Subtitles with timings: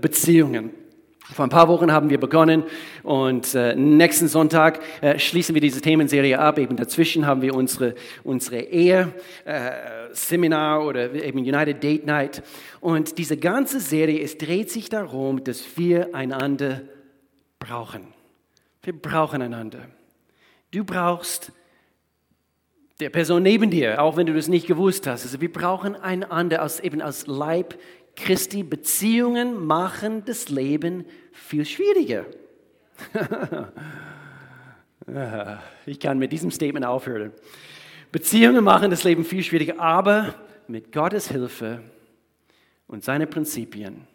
[0.00, 0.70] Beziehungen.
[1.32, 2.62] Vor ein paar Wochen haben wir begonnen
[3.02, 6.56] und äh, nächsten Sonntag äh, schließen wir diese Themenserie ab.
[6.58, 9.22] Eben dazwischen haben wir unsere, unsere Ehe-Seminar
[10.80, 12.44] äh, oder eben United Date Night.
[12.80, 16.82] Und diese ganze Serie, es dreht sich darum, dass wir einander
[17.58, 18.06] brauchen.
[18.84, 19.80] Wir brauchen einander.
[20.70, 21.50] Du brauchst
[23.00, 25.24] der Person neben dir, auch wenn du das nicht gewusst hast.
[25.24, 27.76] Also wir brauchen einander als, eben als Leib
[28.16, 28.62] Christi.
[28.62, 32.26] Beziehungen machen das Leben viel schwieriger.
[35.86, 37.32] ich kann mit diesem Statement aufhören.
[38.10, 40.34] Beziehungen machen das Leben viel schwieriger, aber
[40.68, 41.82] mit Gottes Hilfe
[42.86, 44.06] und seine Prinzipien.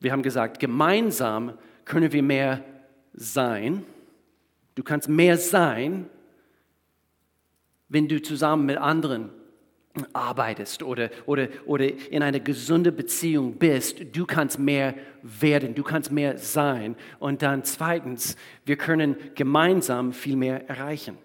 [0.00, 2.62] Wir haben gesagt, gemeinsam können wir mehr
[3.12, 3.84] sein.
[4.74, 6.08] Du kannst mehr sein,
[7.88, 9.30] wenn du zusammen mit anderen
[10.12, 16.10] arbeitest oder, oder, oder in einer gesunden Beziehung bist, du kannst mehr werden, du kannst
[16.10, 16.96] mehr sein.
[17.18, 21.18] Und dann zweitens, wir können gemeinsam viel mehr erreichen.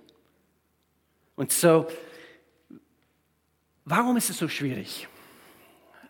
[1.36, 1.88] Und so,
[3.86, 5.08] warum ist es so schwierig?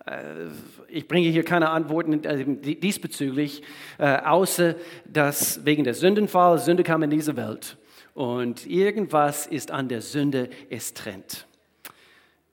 [0.05, 0.47] Äh,
[0.87, 3.63] ich bringe hier keine Antworten äh, diesbezüglich,
[3.97, 4.75] äh, außer
[5.05, 7.77] dass wegen der Sündenfall, Sünde kam in diese Welt
[8.13, 11.47] und irgendwas ist an der Sünde, es trennt.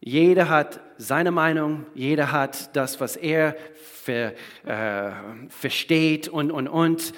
[0.01, 4.33] Jeder hat seine Meinung, jeder hat das, was er ver,
[4.65, 5.13] äh,
[5.49, 7.13] versteht und, und, und.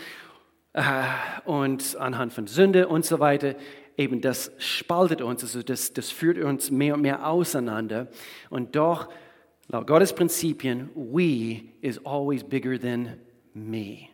[0.73, 0.83] Äh,
[1.45, 3.57] und anhand von Sünde und so weiter,
[3.97, 8.09] eben das spaltet uns, also das, das führt uns mehr und mehr auseinander.
[8.49, 9.09] Und doch,
[9.69, 13.17] laut Gottes Prinzipien, we is always bigger than
[13.53, 14.09] me.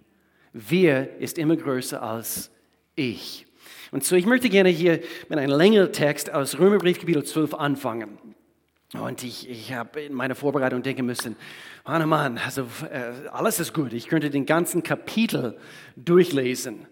[0.53, 2.51] Wir ist immer größer als
[2.95, 3.47] ich.
[3.93, 8.19] Und so, ich möchte gerne hier mit einem längeren Text aus Römerbrief Kapitel 12 anfangen.
[9.03, 11.37] Und ich, ich habe in meiner Vorbereitung denken müssen,
[11.85, 13.93] Mann, oh Mann, also äh, alles ist gut.
[13.93, 15.57] Ich könnte den ganzen Kapitel
[15.97, 16.87] durchlesen.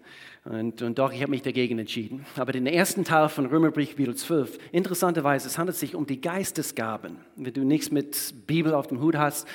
[0.45, 2.25] Und, und doch, ich habe mich dagegen entschieden.
[2.35, 7.17] Aber den ersten Teil von Römerbrief Kapitel 12, interessanterweise, es handelt sich um die Geistesgaben.
[7.35, 9.47] Wenn du nichts mit Bibel auf dem Hut hast,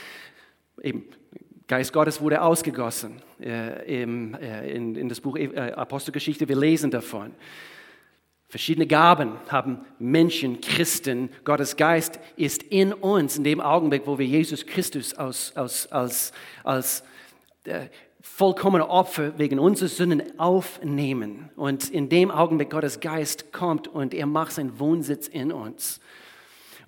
[0.83, 1.05] eben
[1.69, 6.49] Geist Gottes wurde ausgegossen äh, im, äh, in, in, das Buch äh, Apostelgeschichte.
[6.49, 7.31] Wir lesen davon.
[8.51, 11.31] Verschiedene Gaben haben Menschen, Christen.
[11.45, 16.33] Gottes Geist ist in uns in dem Augenblick, wo wir Jesus Christus als, als, als,
[16.65, 17.05] als
[17.63, 17.87] äh,
[18.21, 21.51] vollkommene Opfer wegen unserer Sünden aufnehmen.
[21.55, 26.01] Und in dem Augenblick Gottes Geist kommt und er macht seinen Wohnsitz in uns.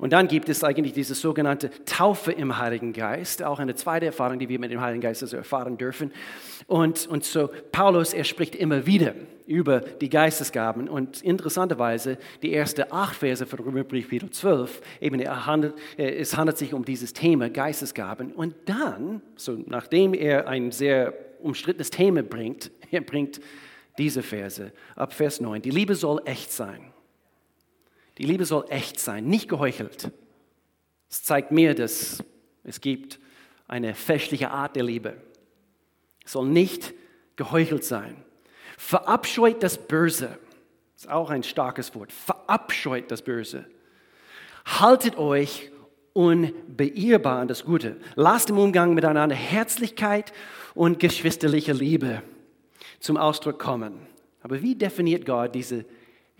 [0.03, 4.41] Und dann gibt es eigentlich diese sogenannte Taufe im Heiligen Geist, auch eine zweite Erfahrung,
[4.41, 6.11] die wir mit dem Heiligen Geist also erfahren dürfen.
[6.67, 9.15] Und, und so, Paulus, er spricht immer wieder
[9.47, 10.89] über die Geistesgaben.
[10.89, 16.59] Und interessanterweise, die ersten acht Verse von Römerbrief Kapitel 12, eben er handelt, es handelt
[16.59, 18.33] sich um dieses Thema Geistesgaben.
[18.33, 23.41] Und dann, so nachdem er ein sehr umstrittenes Thema bringt, er bringt
[23.99, 25.63] diese Verse ab Vers 9.
[25.63, 26.91] Die Liebe soll echt sein.
[28.19, 30.11] Die Liebe soll echt sein, nicht geheuchelt.
[31.09, 32.23] Es zeigt mir, dass
[32.65, 33.19] es gibt
[33.69, 35.17] eine festliche Art der Liebe.
[36.25, 36.93] Es soll nicht
[37.37, 38.17] geheuchelt sein.
[38.77, 40.39] Verabscheut das Böse.
[40.97, 42.12] Ist auch ein starkes Wort.
[42.12, 43.67] Verabscheut das Böse.
[44.65, 45.71] Haltet euch
[46.12, 47.97] unbeirrbar an das Gute.
[48.15, 50.33] Lasst im Umgang miteinander Herzlichkeit
[50.75, 52.22] und geschwisterliche Liebe
[53.01, 54.06] zum Ausdruck kommen.
[54.43, 55.84] Aber wie definiert Gott diese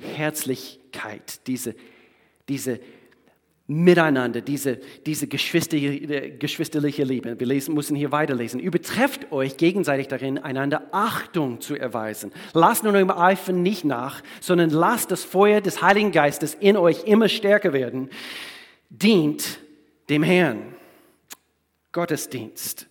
[0.03, 1.75] Herzlichkeit, diese,
[2.49, 2.81] diese
[3.69, 7.39] Miteinander, diese, diese geschwisterliche, geschwisterliche Liebe.
[7.39, 8.61] Wir lesen, müssen hier weiterlesen.
[8.61, 12.33] Übertrefft euch gegenseitig darin, einander Achtung zu erweisen.
[12.53, 17.05] Lasst nur eurem Eifer nicht nach, sondern lasst das Feuer des Heiligen Geistes in euch
[17.05, 18.11] immer stärker werden.
[18.91, 19.61] Dient
[20.09, 20.75] dem Herrn.
[21.93, 22.89] Gottesdienst.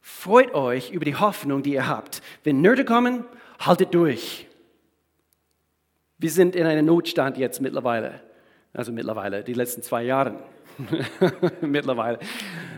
[0.00, 2.22] Freut euch über die Hoffnung, die ihr habt.
[2.44, 3.24] Wenn Nöte kommen,
[3.58, 4.46] haltet durch.
[6.24, 8.22] Wir sind in einem Notstand jetzt mittlerweile.
[8.72, 10.42] Also mittlerweile, die letzten zwei Jahre.
[11.60, 12.18] mittlerweile.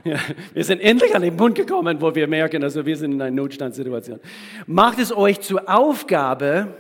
[0.03, 0.19] Ja,
[0.53, 3.31] wir sind endlich an den Punkt gekommen, wo wir merken, also wir sind in einer
[3.31, 4.19] Notstandssituation.
[4.67, 6.75] Macht es euch zur Aufgabe,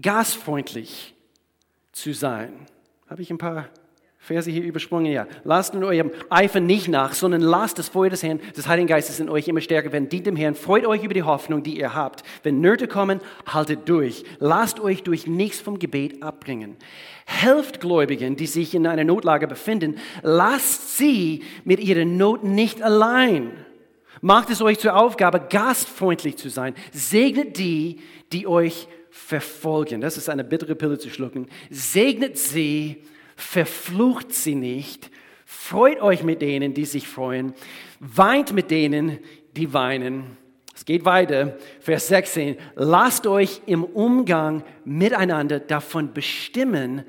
[0.00, 1.12] gastfreundlich
[1.90, 2.52] zu sein.
[3.08, 3.68] Habe ich ein paar
[4.24, 5.26] Verse hier übersprungen, ja.
[5.44, 9.20] Lasst in eurem Eifer nicht nach, sondern lasst das Feuer des Herrn, des Heiligen Geistes
[9.20, 10.08] in euch immer stärker werden.
[10.08, 12.22] Dient dem Herrn, freut euch über die Hoffnung, die ihr habt.
[12.42, 14.24] Wenn Nöte kommen, haltet durch.
[14.38, 16.76] Lasst euch durch nichts vom Gebet abbringen.
[17.26, 19.96] Helft Gläubigen, die sich in einer Notlage befinden.
[20.22, 23.50] Lasst sie mit ihrer Not nicht allein.
[24.22, 26.74] Macht es euch zur Aufgabe, gastfreundlich zu sein.
[26.92, 27.98] Segnet die,
[28.32, 30.00] die euch verfolgen.
[30.00, 31.46] Das ist eine bittere Pille zu schlucken.
[31.68, 33.02] Segnet sie,
[33.36, 35.10] verflucht sie nicht,
[35.46, 37.54] Freut euch mit denen, die sich freuen.
[38.00, 39.18] Weint mit denen,
[39.56, 40.36] die weinen.
[40.74, 41.56] Es geht weiter.
[41.80, 42.56] Vers 16.
[42.74, 47.04] Lasst euch im Umgang miteinander davon bestimmen,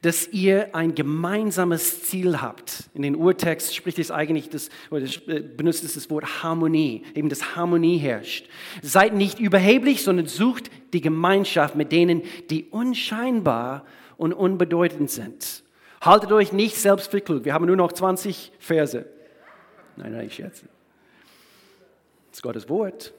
[0.00, 2.88] dass ihr ein gemeinsames Ziel habt.
[2.94, 7.28] In den Urtext spricht es eigentlich das, oder äh, benutzt es das Wort Harmonie, eben
[7.28, 8.48] dass Harmonie herrscht.
[8.80, 13.84] Seid nicht überheblich, sondern sucht die Gemeinschaft mit denen, die unscheinbar
[14.16, 15.64] und unbedeutend sind.
[16.00, 17.44] Haltet euch nicht selbst für klug.
[17.44, 19.04] Wir haben nur noch 20 Verse.
[19.96, 20.66] Nein, nein, ich schätze.
[22.30, 23.12] Das ist Gottes Wort.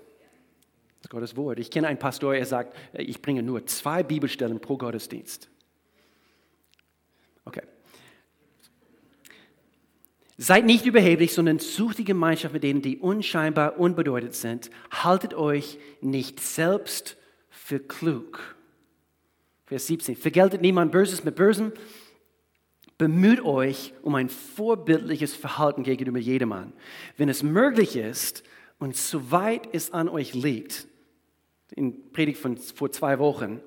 [1.00, 1.60] Das ist Gottes Wort.
[1.60, 5.50] Ich kenne einen Pastor, er sagt, ich bringe nur zwei Bibelstellen pro Gottesdienst.
[7.46, 7.64] Okay.
[10.38, 14.70] Seid nicht überheblich, sondern sucht die Gemeinschaft mit denen, die unscheinbar unbedeutend sind.
[14.90, 17.18] Haltet euch nicht selbst
[17.50, 18.56] für klug.
[19.66, 20.16] Vers 17.
[20.16, 21.74] Vergeltet niemand Böses mit Bösem.
[23.00, 26.74] Bemüht euch um ein vorbildliches Verhalten gegenüber jedermann.
[27.16, 28.44] Wenn es möglich ist
[28.78, 30.86] und soweit es an euch liegt,
[31.72, 33.62] in Predigt von vor zwei Wochen,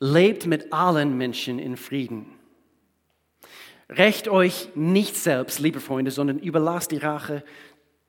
[0.00, 2.26] lebt mit allen Menschen in Frieden.
[3.88, 7.44] Recht euch nicht selbst, liebe Freunde, sondern überlasst die Rache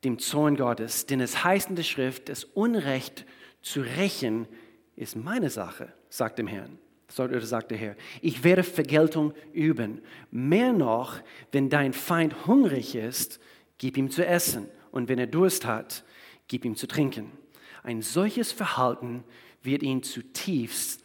[0.04, 1.06] dem Zorn Gottes.
[1.06, 3.26] Denn es heißt in der Schrift, das Unrecht
[3.62, 4.48] zu rächen
[4.96, 6.80] ist meine Sache, sagt dem Herrn.
[7.12, 10.02] Sagt der Herr, ich werde Vergeltung üben.
[10.32, 11.20] Mehr noch,
[11.52, 13.40] wenn dein Feind hungrig ist,
[13.78, 14.68] gib ihm zu essen.
[14.92, 16.04] Und wenn er Durst hat,
[16.48, 17.32] gib ihm zu trinken.
[17.84, 19.24] Ein solches Verhalten
[19.62, 21.02] wird ihn zutiefst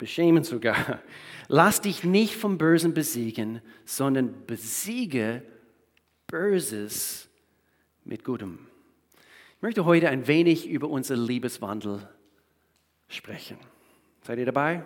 [0.00, 1.00] beschämen sogar.
[1.46, 5.44] Lass dich nicht vom Bösen besiegen, sondern besiege
[6.26, 7.28] Böses
[8.04, 8.66] mit Gutem.
[9.56, 12.08] Ich möchte heute ein wenig über unser Liebeswandel
[13.08, 13.58] sprechen.
[14.22, 14.84] Seid ihr dabei?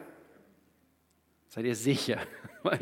[1.54, 2.18] Seid ihr sicher?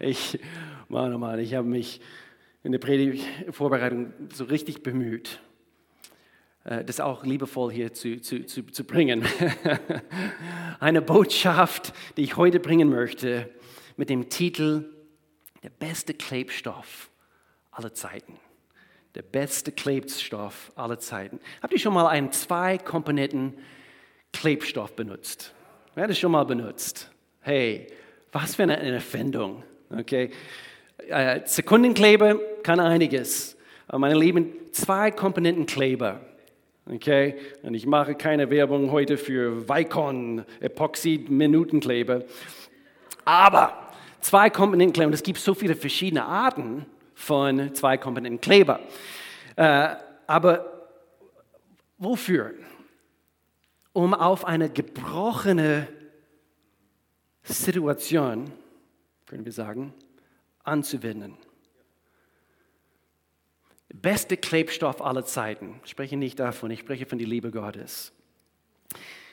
[0.00, 0.40] Ich,
[0.88, 2.00] Mann, oh Mann, ich habe mich
[2.64, 5.38] in der Predigtvorbereitung so richtig bemüht.
[6.64, 9.24] Äh, das auch liebevoll hier zu, zu, zu, zu bringen.
[10.80, 13.50] Eine Botschaft, die ich heute bringen möchte,
[13.96, 14.86] mit dem Titel
[15.62, 17.10] Der beste Klebstoff
[17.70, 18.40] aller Zeiten.
[19.14, 21.38] Der beste Klebstoff aller Zeiten.
[21.62, 23.58] Habt ihr schon mal einen zwei Komponenten
[24.32, 25.54] Klebstoff benutzt?
[25.94, 27.12] Wer hat das schon mal benutzt?
[27.42, 27.86] Hey,
[28.32, 29.62] was für eine Erfindung.
[29.90, 30.30] Okay.
[31.08, 33.56] Äh, Sekundenkleber kann einiges.
[33.90, 36.20] Meine Lieben, zwei Komponenten Kleber
[36.90, 37.36] Okay?
[37.62, 42.24] Und ich mache keine Werbung heute für Vicon Epoxid-Minutenkleber.
[43.24, 43.90] Aber
[44.20, 48.80] zwei Komponenten Kleber, und es gibt so viele verschiedene Arten von zwei Komponenten Kleber.
[49.56, 49.96] Äh,
[50.26, 50.88] aber
[51.98, 52.54] wofür?
[53.92, 55.88] Um auf eine gebrochene
[57.48, 58.50] Situation,
[59.26, 59.94] können wir sagen,
[60.64, 61.36] anzuwenden
[63.94, 65.80] beste Klebstoff aller Zeiten.
[65.84, 68.12] Ich spreche nicht davon, ich spreche von der Liebe Gottes.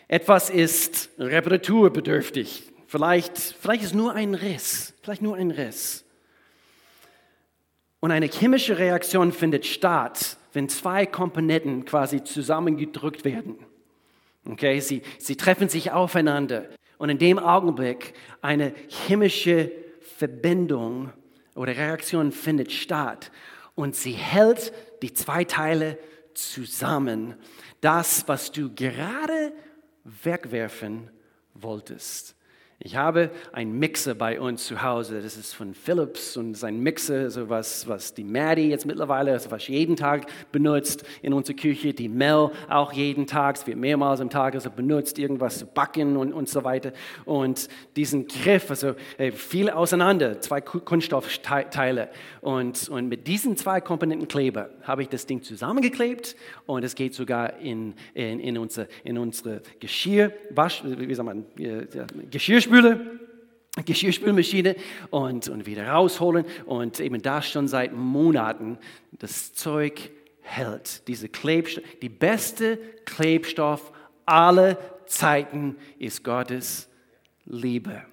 [0.07, 2.71] Etwas ist reparaturbedürftig.
[2.87, 6.05] Vielleicht, vielleicht ist nur ein Riss, vielleicht nur ein Riss.
[7.99, 13.57] Und eine chemische Reaktion findet statt, wenn zwei Komponenten quasi zusammengedrückt werden.
[14.47, 19.71] Okay, sie, sie treffen sich aufeinander und in dem Augenblick eine chemische
[20.17, 21.11] Verbindung
[21.55, 23.31] oder Reaktion findet statt
[23.75, 25.97] und sie hält die zwei Teile
[26.33, 27.35] zusammen.
[27.81, 29.53] Das, was du gerade
[30.03, 31.09] wegwerfen
[31.53, 32.35] wolltest.
[32.79, 37.31] Ich habe einen Mixer bei uns zu Hause, das ist von Philips und sein Mixer,
[37.31, 41.93] so was, was die Maddie jetzt mittlerweile, also was jeden Tag benutzt in unserer Küche,
[41.93, 46.17] die Mel auch jeden Tag, es wird mehrmals am Tag also benutzt, irgendwas zu backen
[46.17, 46.91] und, und so weiter.
[47.23, 48.95] Und diesen Griff, also
[49.33, 52.09] viel auseinander, zwei Kunststoffteile.
[52.41, 57.13] Und, und mit diesen zwei Komponenten Kleber habe ich das Ding zusammengeklebt und es geht
[57.13, 61.45] sogar in, in, in, unsere, in unsere Geschirr, Wasch, wie sagt man,
[62.29, 63.19] Geschirr Geschirrspüle,
[63.85, 64.75] Geschirrspülmaschine
[65.11, 68.77] und, und wieder rausholen und eben da schon seit Monaten
[69.11, 71.07] das Zeug hält.
[71.07, 73.91] Diese Klebstoff, die beste Klebstoff
[74.25, 76.89] aller Zeiten ist Gottes
[77.45, 78.03] Liebe.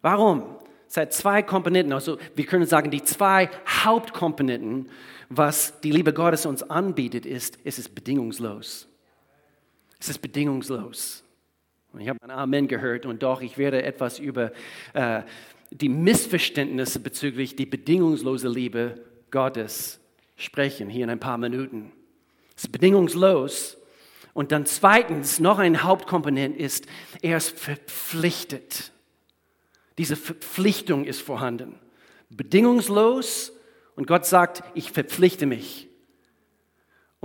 [0.00, 0.44] Warum?
[0.86, 4.88] Seit zwei Komponenten, also wir können sagen, die zwei Hauptkomponenten,
[5.28, 8.86] was die Liebe Gottes uns anbietet, ist, es ist bedingungslos.
[9.98, 11.23] Es ist bedingungslos.
[11.98, 14.52] Ich habe ein Amen gehört und doch, ich werde etwas über
[14.94, 15.22] äh,
[15.70, 20.00] die Missverständnisse bezüglich die bedingungslose Liebe Gottes
[20.36, 21.92] sprechen, hier in ein paar Minuten.
[22.56, 23.76] Es ist bedingungslos.
[24.32, 26.86] Und dann zweitens, noch ein Hauptkomponent ist,
[27.22, 28.92] er ist verpflichtet.
[29.98, 31.78] Diese Verpflichtung ist vorhanden.
[32.30, 33.52] Bedingungslos
[33.96, 35.88] Und Gott sagt, ich verpflichte mich.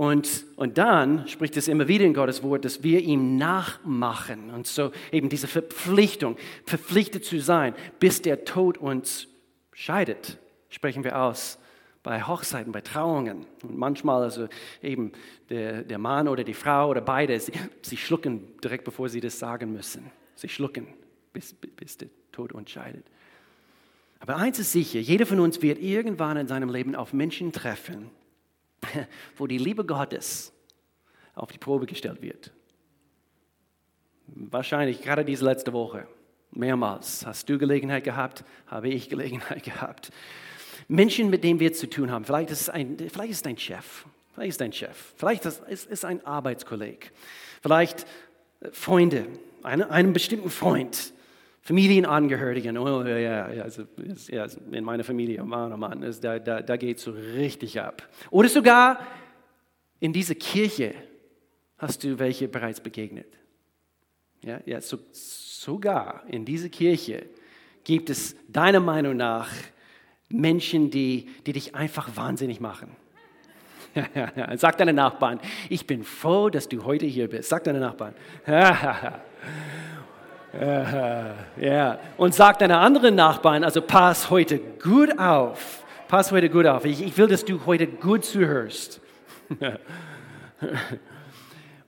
[0.00, 4.48] Und, und dann spricht es immer wieder in Gottes Wort, dass wir ihm nachmachen.
[4.48, 9.28] Und so eben diese Verpflichtung, verpflichtet zu sein, bis der Tod uns
[9.74, 10.38] scheidet,
[10.70, 11.58] sprechen wir aus
[12.02, 13.44] bei Hochzeiten, bei Trauungen.
[13.62, 14.48] Und manchmal also
[14.82, 15.12] eben
[15.50, 17.52] der, der Mann oder die Frau oder beide, sie,
[17.82, 20.10] sie schlucken direkt bevor sie das sagen müssen.
[20.34, 20.86] Sie schlucken,
[21.34, 23.04] bis, bis der Tod uns scheidet.
[24.18, 28.10] Aber eins ist sicher, jeder von uns wird irgendwann in seinem Leben auf Menschen treffen,
[29.36, 30.52] wo die Liebe Gottes
[31.34, 32.52] auf die Probe gestellt wird.
[34.26, 36.06] Wahrscheinlich gerade diese letzte Woche.
[36.52, 40.10] Mehrmals hast du Gelegenheit gehabt, habe ich Gelegenheit gehabt.
[40.88, 42.24] Menschen, mit denen wir zu tun haben.
[42.24, 46.24] Vielleicht ist ein, vielleicht ist dein Chef, vielleicht ist dein Chef, vielleicht ist es ein
[46.26, 47.12] Arbeitskolleg,
[47.62, 48.06] vielleicht
[48.60, 49.26] äh, Freunde,
[49.62, 51.12] einen, einen bestimmten Freund,
[51.62, 52.78] Familienangehörigen.
[52.78, 53.84] Oh ja, ja, also,
[54.28, 58.08] ja, in meiner Familie, Mann, oh Mann, da, da, da geht es so richtig ab.
[58.30, 58.98] Oder sogar
[60.00, 60.94] in dieser Kirche
[61.76, 63.26] hast du welche bereits begegnet.
[64.42, 67.26] Ja, ja so, sogar in dieser Kirche
[67.84, 69.50] gibt es deiner Meinung nach
[70.28, 72.96] Menschen, die, die dich einfach wahnsinnig machen.
[74.56, 77.48] Sag deinen Nachbarn, ich bin froh, dass du heute hier bist.
[77.48, 78.14] Sag deinen Nachbarn.
[80.52, 81.98] ja.
[82.16, 85.84] Und sag deinen anderen Nachbarn, also pass heute gut auf.
[86.08, 86.84] Pass heute gut auf.
[86.84, 89.00] Ich, ich will, dass du heute gut zuhörst.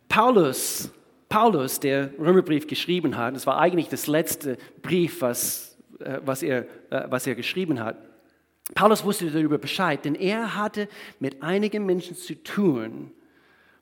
[0.08, 0.90] Paulus,
[1.28, 6.66] Paulus, der Römerbrief geschrieben hat, das war eigentlich das letzte Brief, was, äh, was, er,
[6.90, 7.96] äh, was er geschrieben hat.
[8.74, 10.88] Paulus wusste darüber Bescheid, denn er hatte
[11.18, 13.10] mit einigen Menschen zu tun,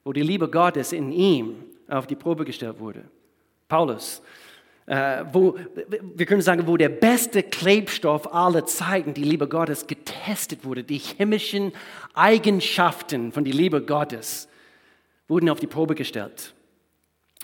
[0.04, 3.04] wo die Liebe Gottes in ihm auf die Probe gestellt wurde.
[3.68, 4.22] Paulus,
[4.86, 5.56] äh, wo,
[6.14, 10.82] wir können sagen, wo der beste Klebstoff aller Zeiten, die Liebe Gottes, getestet wurde.
[10.82, 11.72] Die chemischen
[12.14, 14.48] Eigenschaften von der Liebe Gottes
[15.28, 16.54] wurden auf die Probe gestellt.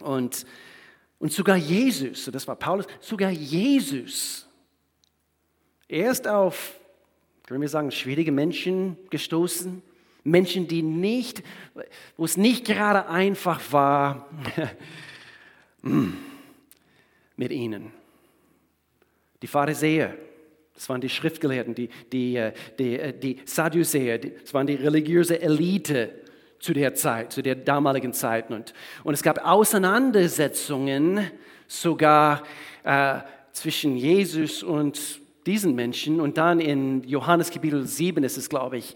[0.00, 0.44] Und,
[1.18, 4.46] und sogar Jesus, das war Paulus, sogar Jesus,
[5.88, 6.74] erst auf
[7.46, 9.80] können wir sagen, schwierige Menschen gestoßen.
[10.24, 11.44] Menschen, die nicht,
[12.16, 14.28] wo es nicht gerade einfach war
[17.36, 17.92] mit ihnen.
[19.42, 20.14] Die Pharisäer,
[20.74, 25.40] das waren die Schriftgelehrten, die, die, äh, die, äh, die Sadduzäer, das waren die religiöse
[25.40, 26.10] Elite
[26.58, 28.50] zu der Zeit, zu der damaligen Zeit.
[28.50, 28.72] Und,
[29.04, 31.30] und es gab Auseinandersetzungen
[31.66, 32.42] sogar
[32.84, 33.18] äh,
[33.52, 36.20] zwischen Jesus und diesen Menschen.
[36.20, 38.94] Und dann in Johannes Kapitel 7 ist es, glaube ich,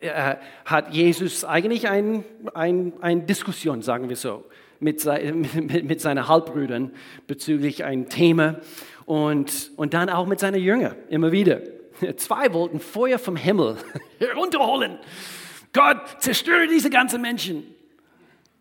[0.00, 4.44] äh, hat Jesus eigentlich eine ein, ein Diskussion, sagen wir so,
[4.82, 5.04] mit,
[5.54, 6.92] mit, mit seinen Halbbrüdern
[7.26, 8.60] bezüglich ein Thema
[9.06, 11.60] und, und dann auch mit seinen Jüngern immer wieder.
[12.16, 13.76] Zwei wollten Feuer vom Himmel
[14.18, 14.98] herunterholen.
[15.72, 17.64] Gott, zerstöre diese ganzen Menschen.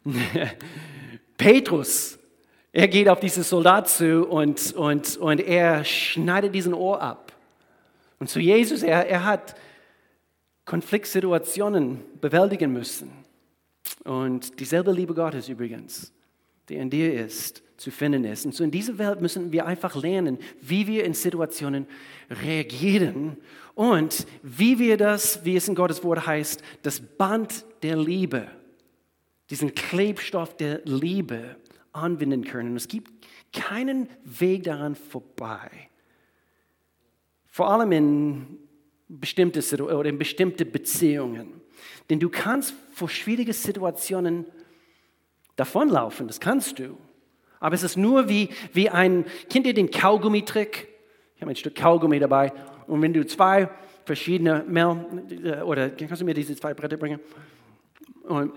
[1.38, 2.20] Petrus
[2.74, 7.34] er geht auf diesen Soldat zu und, und, und er schneidet diesen Ohr ab.
[8.18, 9.56] Und zu Jesus, er, er hat
[10.64, 13.12] Konfliktsituationen bewältigen müssen.
[14.04, 16.14] Und dieselbe Liebe Gottes übrigens,
[16.70, 18.46] die in dir ist, zu finden ist.
[18.46, 21.88] Und so in dieser Welt müssen wir einfach lernen, wie wir in Situationen
[22.30, 23.38] reagieren
[23.74, 28.48] und wie wir das, wie es in Gottes Wort heißt, das Band der Liebe,
[29.50, 31.58] diesen Klebstoff der Liebe
[31.92, 32.76] anwenden können.
[32.76, 33.12] Es gibt
[33.52, 35.70] keinen Weg daran vorbei.
[37.48, 38.58] Vor allem in
[39.08, 41.61] bestimmte, oder in bestimmte Beziehungen.
[42.12, 44.46] Denn du kannst vor schwierigen Situationen
[45.56, 46.98] davonlaufen, das kannst du.
[47.62, 50.90] Aber es ist nur wie, wie ein, kennt ihr den Kaugummitrick?
[51.38, 52.52] Ich habe ein Stück Kaugummi dabei
[52.88, 53.70] und wenn du zwei
[54.04, 55.06] verschiedene, Mel,
[55.42, 57.22] äh, oder kannst du mir diese zwei Bretter bringen?
[58.24, 58.52] Und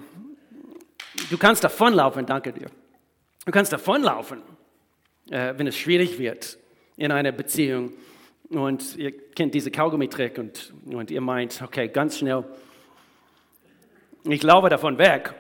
[1.30, 2.66] du kannst davonlaufen, danke dir.
[3.46, 4.42] Du kannst davonlaufen,
[5.30, 6.58] äh, wenn es schwierig wird
[6.96, 7.92] in einer Beziehung.
[8.49, 12.42] Und ihr kennt diese Kaugummi-Trick und, und ihr meint, okay, ganz schnell,
[14.25, 15.35] ich laufe davon weg.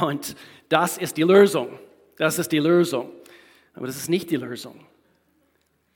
[0.00, 0.36] Und
[0.68, 1.78] das ist die Lösung.
[2.16, 3.10] Das ist die Lösung.
[3.74, 4.78] Aber das ist nicht die Lösung.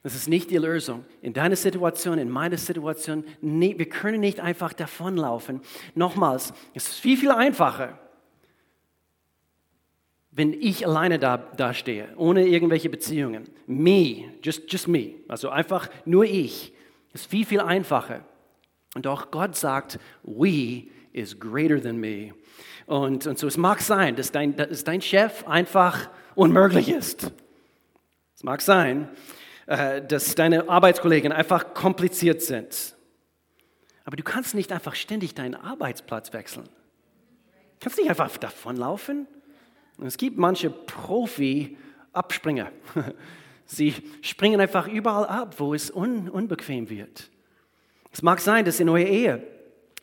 [0.03, 1.05] Das ist nicht die Lösung.
[1.21, 5.61] In deiner Situation, in meiner Situation, nee, wir können nicht einfach davonlaufen.
[5.97, 7.99] Nochmals, es ist viel, viel einfacher,
[10.31, 15.89] wenn ich alleine da, da stehe, ohne irgendwelche Beziehungen, me, just, just me, also einfach
[16.05, 16.73] nur ich,
[17.13, 18.25] ist viel, viel einfacher.
[18.95, 20.85] Und doch Gott sagt, we
[21.17, 22.33] is greater than me.
[22.87, 27.33] Und, und so es mag sein, dass dein, dass dein Chef einfach unmöglich ist.
[28.37, 29.09] Es mag sein,
[29.67, 32.95] äh, dass deine Arbeitskollegen einfach kompliziert sind.
[34.05, 36.67] Aber du kannst nicht einfach ständig deinen Arbeitsplatz wechseln.
[36.67, 39.27] Du kannst nicht einfach davonlaufen.
[40.05, 42.71] Es gibt manche Profi-Abspringer.
[43.65, 47.31] Sie springen einfach überall ab, wo es un unbequem wird.
[48.13, 49.56] Es mag sein, dass in eurer Ehe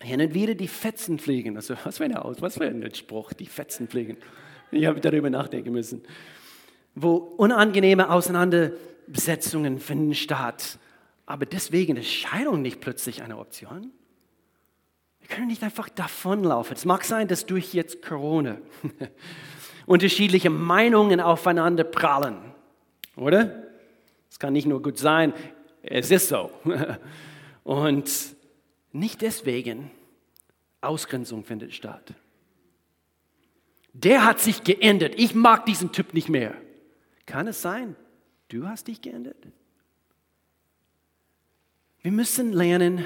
[0.04, 1.56] hin und wieder die Fetzen fliegen.
[1.56, 4.18] Also, was für, eine was für ein Spruch, die Fetzen fliegen.
[4.72, 6.04] Ich habe darüber nachdenken müssen.
[6.96, 10.78] Wo unangenehme Auseinandersetzungen finden statt.
[11.26, 13.92] Aber deswegen ist Scheidung nicht plötzlich eine Option.
[15.20, 16.76] Wir können nicht einfach davonlaufen.
[16.76, 18.58] Es mag sein, dass durch jetzt Corona
[19.86, 22.38] unterschiedliche Meinungen aufeinander prallen,
[23.16, 23.64] oder?
[24.30, 25.34] Es kann nicht nur gut sein,
[25.82, 26.52] es ist so.
[27.64, 28.10] Und
[28.94, 29.92] nicht deswegen
[30.80, 32.14] Ausgrenzung findet statt.
[33.94, 35.14] Der hat sich geändert.
[35.18, 36.56] Ich mag diesen Typ nicht mehr.
[37.26, 37.96] Kann es sein,
[38.50, 39.38] du hast dich geändert?
[42.02, 43.06] Wir müssen lernen,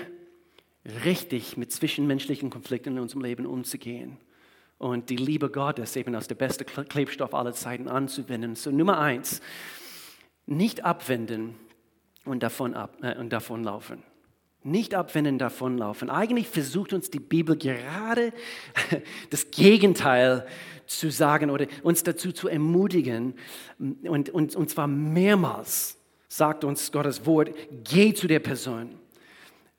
[1.06, 4.18] richtig mit zwischenmenschlichen Konflikten in unserem Leben umzugehen
[4.80, 8.56] und die Liebe Gottes eben als der beste Klebstoff aller Zeiten anzuwenden.
[8.56, 9.42] So Nummer eins,
[10.46, 11.56] nicht abwenden
[12.26, 14.02] und davon, ab, äh, und davon laufen.
[14.64, 16.10] Nicht abwenden, davonlaufen.
[16.10, 18.34] Eigentlich versucht uns die Bibel gerade
[19.30, 20.46] das Gegenteil
[20.86, 23.36] zu sagen oder uns dazu zu ermutigen.
[23.78, 25.98] Und, und, und zwar mehrmals
[26.28, 27.52] sagt uns Gottes Wort,
[27.84, 28.90] geh zu der Person.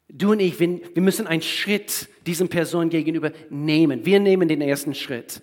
[0.09, 4.07] Du und ich, wir, müssen einen Schritt diesem Person gegenüber nehmen.
[4.07, 5.43] Wir nehmen den ersten Schritt.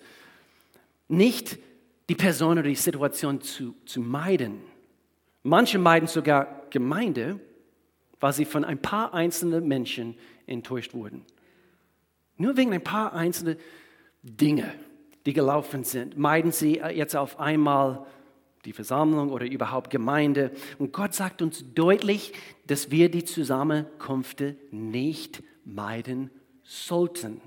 [1.08, 1.58] Nicht
[2.08, 4.60] die Person oder die Situation zu, zu meiden.
[5.44, 7.38] Manche meiden sogar Gemeinde,
[8.20, 11.24] weil sie von ein paar einzelnen Menschen enttäuscht wurden.
[12.36, 13.56] Nur wegen ein paar einzelnen
[14.22, 14.72] Dinge,
[15.24, 18.06] die gelaufen sind, meiden sie jetzt auf einmal
[18.64, 20.50] die Versammlung oder überhaupt Gemeinde.
[20.78, 22.32] Und Gott sagt uns deutlich,
[22.66, 26.30] dass wir die Zusammenkünfte nicht meiden
[26.62, 27.40] sollten.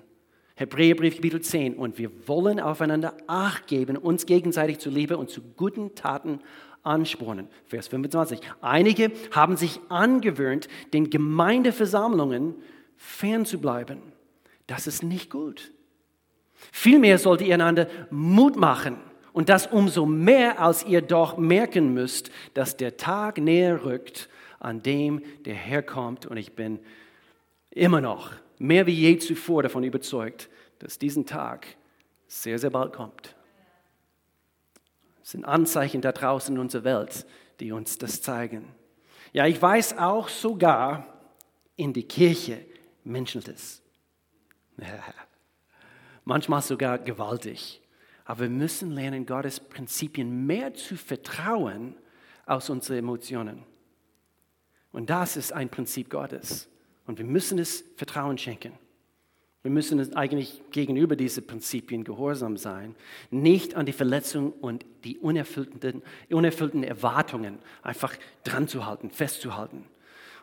[0.55, 1.75] Hebräerbrief Kapitel 10.
[1.75, 6.39] Und wir wollen aufeinander Acht geben, uns gegenseitig zu Liebe und zu guten Taten
[6.83, 7.47] anspornen.
[7.65, 8.39] Vers 25.
[8.61, 12.55] Einige haben sich angewöhnt, den Gemeindeversammlungen
[12.97, 14.01] fernzubleiben.
[14.67, 15.71] Das ist nicht gut.
[16.71, 18.97] Vielmehr sollt ihr einander Mut machen
[19.33, 24.81] und das umso mehr, als ihr doch merken müsst, dass der Tag näher rückt, an
[24.81, 26.25] dem der Herr kommt.
[26.25, 26.79] Und ich bin
[27.71, 31.67] immer noch mehr wie je zuvor davon überzeugt, dass diesen Tag
[32.27, 33.35] sehr, sehr bald kommt.
[35.29, 37.23] Sind Anzeichen da draußen in unserer Welt,
[37.59, 38.73] die uns das zeigen.
[39.31, 41.05] Ja, ich weiß auch sogar,
[41.75, 42.65] in die Kirche
[43.03, 43.83] menschelt es.
[46.25, 47.79] Manchmal sogar gewaltig.
[48.25, 51.95] Aber wir müssen lernen, Gottes Prinzipien mehr zu vertrauen
[52.47, 53.61] aus unseren Emotionen.
[54.91, 56.67] Und das ist ein Prinzip Gottes.
[57.05, 58.73] Und wir müssen es Vertrauen schenken.
[59.61, 62.95] Wir müssen eigentlich gegenüber diesen Prinzipien gehorsam sein,
[63.29, 69.83] nicht an die Verletzung und die unerfüllten, unerfüllten Erwartungen einfach dran zu halten, festzuhalten.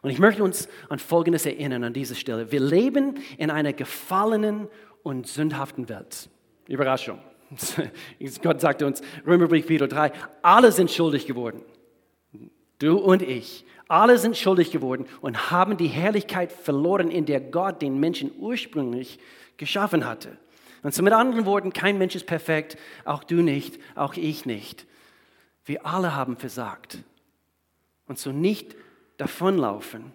[0.02, 2.52] Und ich möchte uns an Folgendes erinnern an dieser Stelle.
[2.52, 4.68] Wir leben in einer gefallenen
[5.02, 6.28] und sündhaften Welt.
[6.68, 7.18] Überraschung.
[8.42, 11.62] Gott sagte uns, Römerbrief Kapitel 3, alle sind schuldig geworden.
[12.78, 13.64] Du und ich.
[13.88, 19.18] Alle sind schuldig geworden und haben die Herrlichkeit verloren, in der Gott den Menschen ursprünglich
[19.56, 20.36] geschaffen hatte.
[20.82, 24.86] Und so mit anderen Worten, kein Mensch ist perfekt, auch du nicht, auch ich nicht.
[25.64, 26.98] Wir alle haben versagt.
[28.06, 28.76] Und so nicht
[29.16, 30.12] davonlaufen.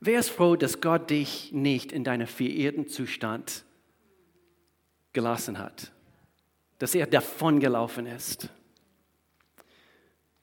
[0.00, 3.64] Wer ist froh, dass Gott dich nicht in deinem verehrten Zustand
[5.12, 5.92] gelassen hat,
[6.78, 8.50] dass er davongelaufen ist.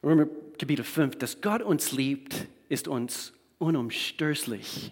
[0.03, 4.91] Römer Kapitel 5, dass Gott uns liebt, ist uns unumstößlich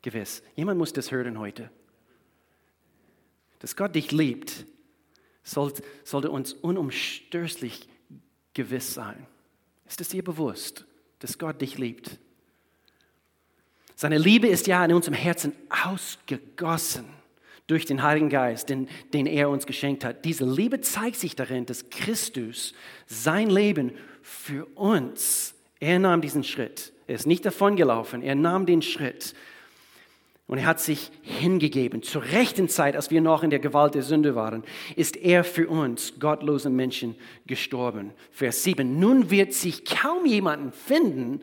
[0.00, 0.42] gewiss.
[0.56, 1.70] Jemand muss das hören heute.
[3.58, 4.66] Dass Gott dich liebt,
[5.42, 5.82] sollte,
[6.30, 7.88] uns unumstößlich
[8.54, 9.26] gewiss sein.
[9.86, 10.84] Ist es dir bewusst,
[11.18, 12.18] dass Gott dich liebt?
[13.94, 15.52] Seine Liebe ist ja in unserem Herzen
[15.84, 17.04] ausgegossen
[17.66, 20.24] durch den Heiligen Geist, den, den er uns geschenkt hat.
[20.24, 22.74] Diese Liebe zeigt sich darin, dass Christus
[23.06, 26.92] sein Leben für uns, er nahm diesen Schritt.
[27.06, 29.34] Er ist nicht davongelaufen, er nahm den Schritt.
[30.46, 32.02] Und er hat sich hingegeben.
[32.02, 34.64] Zur rechten Zeit, als wir noch in der Gewalt der Sünde waren,
[34.96, 37.14] ist er für uns, gottlosen Menschen,
[37.46, 38.12] gestorben.
[38.30, 38.98] Vers 7.
[38.98, 41.40] Nun wird sich kaum jemanden finden,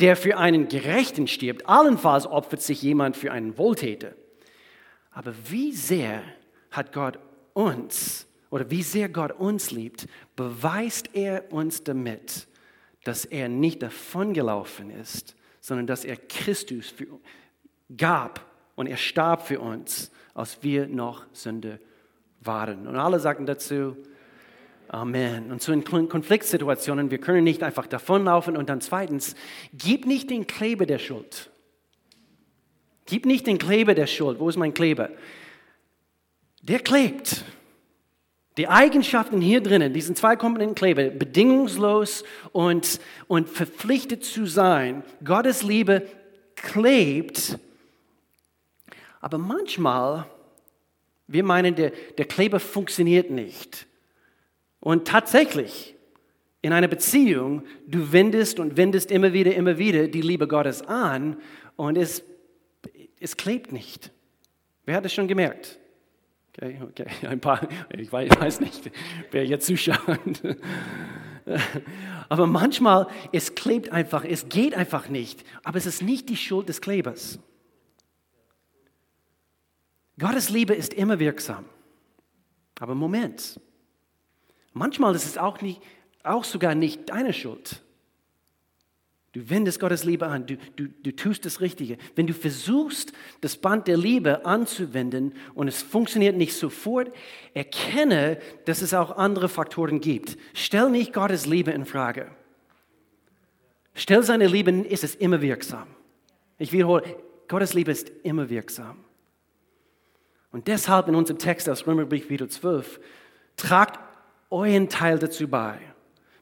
[0.00, 1.68] der für einen Gerechten stirbt.
[1.68, 4.12] Allenfalls opfert sich jemand für einen Wohltäter.
[5.10, 6.22] Aber wie sehr
[6.70, 7.18] hat Gott
[7.54, 12.48] uns oder wie sehr Gott uns liebt, beweist er uns damit,
[13.04, 17.06] dass er nicht davongelaufen ist, sondern dass er Christus für,
[17.96, 21.80] gab und er starb für uns, als wir noch Sünde
[22.40, 22.86] waren.
[22.86, 23.96] Und alle sagten dazu,
[24.92, 25.52] Amen.
[25.52, 28.56] Und so in Konfliktsituationen, wir können nicht einfach davonlaufen.
[28.56, 29.36] Und dann zweitens,
[29.72, 31.48] gib nicht den Kleber der Schuld.
[33.06, 34.40] Gib nicht den Kleber der Schuld.
[34.40, 35.10] Wo ist mein Kleber?
[36.62, 37.44] Der klebt.
[38.56, 45.04] Die Eigenschaften hier drinnen, diesen zwei Komponenten Kleber, bedingungslos und, und verpflichtet zu sein.
[45.24, 46.06] Gottes Liebe
[46.56, 47.58] klebt.
[49.20, 50.26] Aber manchmal,
[51.26, 53.86] wir meinen, der, der Kleber funktioniert nicht.
[54.80, 55.94] Und tatsächlich,
[56.62, 61.40] in einer Beziehung, du wendest und wendest immer wieder, immer wieder die Liebe Gottes an
[61.76, 62.22] und es,
[63.18, 64.10] es klebt nicht.
[64.84, 65.79] Wer hat es schon gemerkt?
[66.56, 68.90] Okay, okay, ein paar, ich weiß nicht,
[69.30, 70.42] wer jetzt zuschaut.
[72.28, 75.44] Aber manchmal, es klebt einfach, es geht einfach nicht.
[75.64, 77.38] Aber es ist nicht die Schuld des Klebers.
[80.18, 81.64] Gottes Liebe ist immer wirksam.
[82.78, 83.58] Aber Moment,
[84.72, 85.82] Manchmal ist es auch, nicht,
[86.22, 87.82] auch sogar nicht deine Schuld.
[89.32, 91.98] Du wendest Gottes Liebe an, du, du, du tust das Richtige.
[92.16, 97.12] Wenn du versuchst, das Band der Liebe anzuwenden und es funktioniert nicht sofort,
[97.54, 100.36] erkenne, dass es auch andere Faktoren gibt.
[100.52, 102.32] Stell nicht Gottes Liebe in Frage.
[103.94, 105.86] Stell seine Liebe, ist es immer wirksam.
[106.58, 107.04] Ich wiederhole,
[107.46, 109.04] Gottes Liebe ist immer wirksam.
[110.50, 113.00] Und deshalb in unserem Text aus Römerbrief Video 12,
[113.56, 114.00] tragt
[114.50, 115.78] euren Teil dazu bei,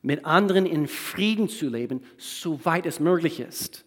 [0.03, 3.85] mit anderen in Frieden zu leben, soweit es möglich ist.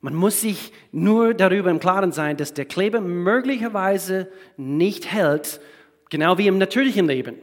[0.00, 5.60] Man muss sich nur darüber im Klaren sein, dass der Kleber möglicherweise nicht hält,
[6.10, 7.36] genau wie im natürlichen Leben.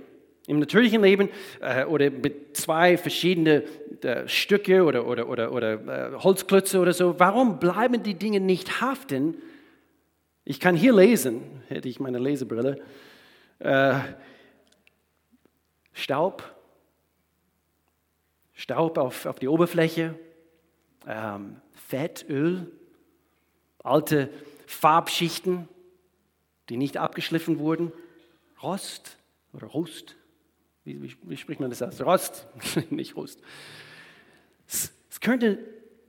[0.47, 1.29] Im natürlichen Leben
[1.61, 3.63] äh, oder mit zwei verschiedenen
[4.01, 8.81] äh, Stücke oder, oder, oder, oder äh, Holzklötze oder so, warum bleiben die Dinge nicht
[8.81, 9.35] haften?
[10.43, 12.81] Ich kann hier lesen, hätte ich meine Lesebrille.
[15.93, 16.43] Staub,
[18.53, 20.17] Staub auf, auf die Oberfläche,
[21.07, 22.71] ähm, Fett, Öl,
[23.83, 24.29] alte
[24.67, 25.67] Farbschichten,
[26.69, 27.91] die nicht abgeschliffen wurden,
[28.61, 29.17] Rost
[29.53, 30.15] oder Rust.
[30.83, 32.01] Wie, wie, wie spricht man das aus?
[32.01, 32.47] Rost,
[32.89, 33.41] nicht Rust.
[34.67, 35.59] Es, es könnte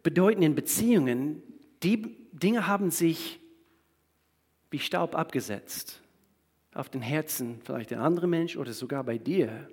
[0.03, 1.43] bedeuten in Beziehungen,
[1.83, 3.41] die Dinge haben sich
[4.71, 6.04] wie Staub abgesetzt
[6.75, 9.69] auf den Herzen vielleicht der andere Mensch oder sogar bei dir.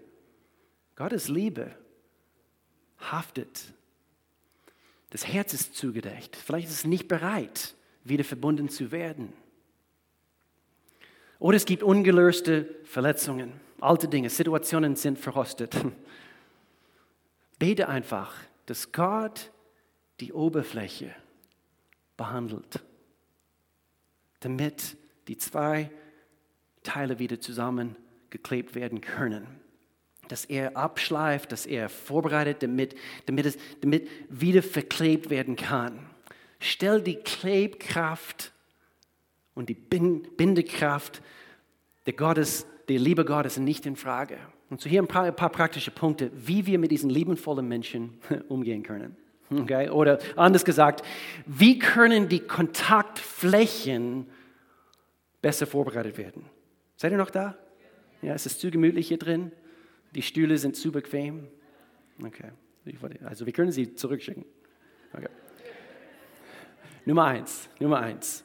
[0.95, 1.75] Gottes Liebe
[2.99, 3.73] haftet.
[5.09, 6.35] Das Herz ist zugedeckt.
[6.35, 9.33] Vielleicht ist es nicht bereit, wieder verbunden zu werden.
[11.39, 15.75] Oder es gibt ungelöste Verletzungen, alte Dinge, Situationen sind verrostet.
[17.59, 18.33] Bete einfach,
[18.67, 19.51] dass Gott
[20.19, 21.15] die Oberfläche
[22.15, 22.83] behandelt,
[24.41, 24.95] damit
[25.27, 25.89] die zwei
[26.83, 29.47] Teile wieder zusammengeklebt werden können.
[30.27, 35.99] Dass er abschleift, dass er vorbereitet, damit, damit es damit wieder verklebt werden kann.
[36.59, 38.51] Stell die Klebkraft
[39.53, 41.21] und die Bindekraft
[42.05, 44.37] der, Gottes, der Liebe Gottes nicht in Frage.
[44.69, 48.19] Und so hier ein paar, ein paar praktische Punkte, wie wir mit diesen liebenvollen Menschen
[48.47, 49.17] umgehen können.
[49.51, 49.89] Okay?
[49.89, 51.05] Oder anders gesagt,
[51.45, 54.27] wie können die Kontaktflächen
[55.41, 56.45] besser vorbereitet werden?
[57.01, 57.57] Seid ihr noch da?
[58.21, 59.51] Ja, es ist zu gemütlich hier drin.
[60.13, 61.47] Die Stühle sind zu bequem.
[62.23, 62.51] Okay,
[63.23, 64.45] also wir können sie zurückschicken.
[65.11, 65.29] Okay.
[67.05, 68.43] Nummer eins, Nummer eins.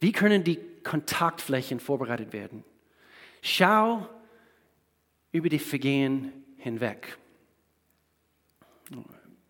[0.00, 2.64] Wie können die Kontaktflächen vorbereitet werden?
[3.42, 4.08] Schau
[5.30, 7.18] über die Vergehen hinweg.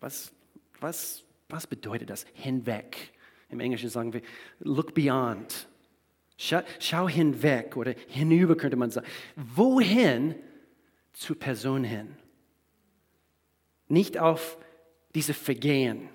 [0.01, 0.33] Was,
[0.81, 2.25] was, was bedeutet das?
[2.33, 3.13] Hinweg.
[3.47, 4.23] Im Englischen sagen wir,
[4.59, 5.68] look beyond.
[6.41, 9.05] Schau, schau hinweg oder hinüber könnte man sagen.
[9.35, 10.35] Wohin?
[11.11, 12.15] Zur Person hin.
[13.89, 14.57] Nicht auf
[15.13, 16.07] diese Vergehen.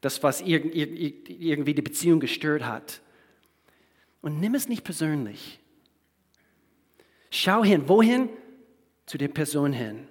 [0.00, 3.00] Das, was irgendwie die Beziehung gestört hat.
[4.20, 5.60] Und nimm es nicht persönlich.
[7.30, 7.88] Schau hin.
[7.88, 8.30] Wohin?
[9.06, 10.08] Zu der Person hin.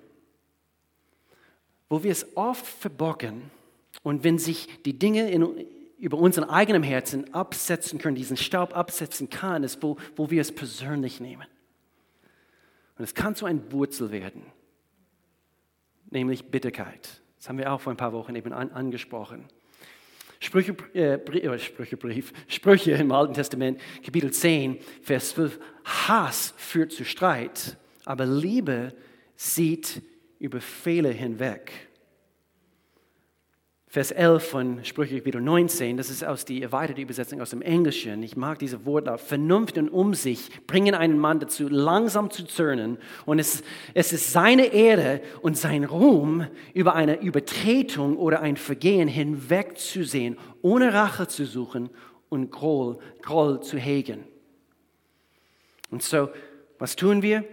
[1.89, 3.51] Wo wir es oft verborgen
[4.01, 5.67] und wenn sich die Dinge in,
[5.99, 10.53] über unseren eigenen Herzen absetzen können, diesen Staub absetzen kann, ist, wo, wo wir es
[10.53, 11.45] persönlich nehmen.
[12.97, 14.43] Und es kann zu einer Wurzel werden,
[16.09, 17.21] nämlich Bitterkeit.
[17.37, 19.45] Das haben wir auch vor ein paar Wochen eben an, angesprochen.
[20.39, 25.59] Sprüche, äh, äh Sprüchebrief, Sprüche im Alten Testament, Kapitel 10, Vers 12.
[25.83, 28.93] Hass führt zu Streit, aber Liebe
[29.35, 30.01] sieht
[30.39, 31.88] über Fehler hinweg.
[33.91, 38.21] Vers 11 von Sprüche Kapitel 19, das ist aus der erweiterten Übersetzung aus dem Englischen.
[38.21, 39.17] Ich mag diese Worte.
[39.17, 42.99] Vernunft und Umsicht bringen einen Mann dazu, langsam zu zürnen.
[43.25, 43.63] Und es,
[43.95, 50.93] es ist seine Ehre und sein Ruhm, über eine Übertretung oder ein Vergehen hinwegzusehen, ohne
[50.93, 51.89] Rache zu suchen
[52.29, 54.23] und Groll, Groll zu hegen.
[55.89, 56.29] Und so,
[56.77, 57.43] was tun wir?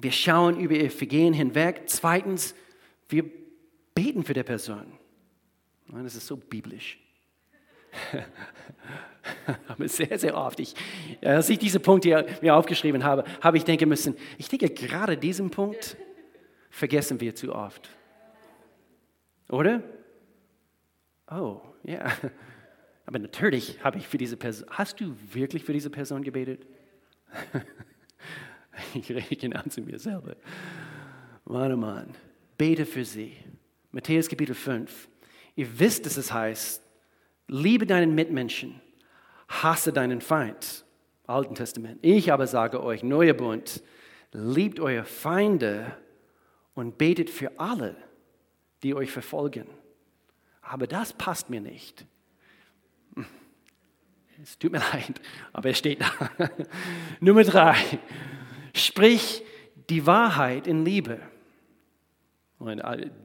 [0.00, 1.82] Wir schauen über ihr Vergehen hinweg.
[1.86, 2.56] Zweitens,
[3.08, 3.30] wir
[3.94, 4.98] beten für die Person.
[5.92, 6.98] Das ist so biblisch.
[9.68, 10.58] Aber sehr, sehr oft.
[10.60, 10.74] Ich,
[11.22, 15.16] als ich diesen Punkt hier mir aufgeschrieben habe, habe ich denken müssen, ich denke, gerade
[15.16, 15.96] diesen Punkt
[16.70, 17.90] vergessen wir zu oft.
[19.50, 19.82] Oder?
[21.30, 22.10] Oh, ja.
[23.06, 26.66] Aber natürlich habe ich für diese Person, hast du wirklich für diese Person gebetet?
[28.94, 30.36] ich rede genau zu mir selber.
[31.44, 32.14] Mann, oh Mann,
[32.56, 33.36] bete für sie.
[33.90, 35.08] Matthäus Kapitel 5.
[35.54, 36.82] Ihr wisst, dass es heißt,
[37.48, 38.80] liebe deinen Mitmenschen,
[39.48, 40.84] hasse deinen Feind.
[41.26, 41.98] Alten Testament.
[42.02, 43.82] Ich aber sage euch, neuer Bund,
[44.32, 45.96] liebt eure Feinde
[46.74, 47.96] und betet für alle,
[48.82, 49.66] die euch verfolgen.
[50.62, 52.06] Aber das passt mir nicht.
[54.42, 55.20] Es tut mir leid,
[55.52, 56.10] aber es steht da.
[57.20, 57.76] Nummer drei,
[58.74, 59.44] sprich
[59.88, 61.20] die Wahrheit in Liebe.
[62.58, 62.82] Und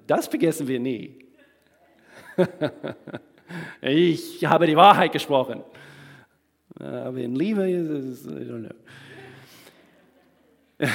[0.07, 1.26] das vergessen wir nie.
[3.81, 5.63] ich habe die Wahrheit gesprochen.
[6.79, 8.69] Aber in Liebe ist I don't
[10.79, 10.87] know.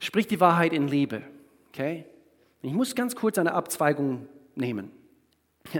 [0.00, 1.22] Sprich die Wahrheit in Liebe.
[1.68, 2.04] Okay?
[2.62, 4.90] Ich muss ganz kurz eine Abzweigung nehmen.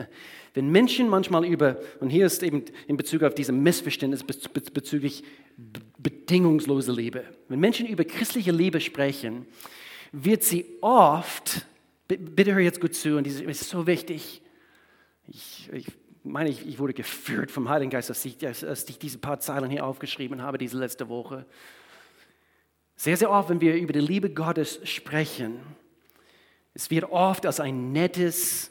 [0.54, 5.22] Wenn Menschen manchmal über, und hier ist eben in Bezug auf dieses Missverständnis bezüglich
[5.98, 9.46] bedingungslose Liebe, wenn Menschen über christliche Liebe sprechen,
[10.10, 11.66] wird sie oft,
[12.06, 14.42] bitte hör jetzt gut zu, und das ist so wichtig,
[15.28, 15.86] ich, ich
[16.24, 19.70] meine, ich, ich, wurde geführt vom Heiligen Geist, als ich, als ich diese paar Zeilen
[19.70, 21.46] hier aufgeschrieben habe, diese letzte Woche.
[22.96, 25.60] Sehr, sehr oft, wenn wir über die Liebe Gottes sprechen,
[26.74, 28.70] es wird oft als ein nettes,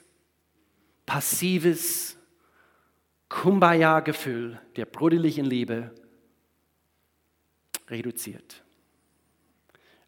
[1.05, 2.17] passives
[3.29, 5.93] Kumbaya-Gefühl der brüderlichen Liebe
[7.89, 8.63] reduziert.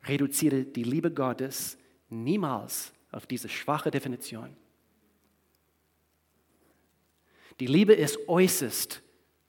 [0.03, 1.77] Reduziere die Liebe Gottes
[2.09, 4.55] niemals auf diese schwache Definition.
[7.59, 9.01] Die Liebe ist äußerst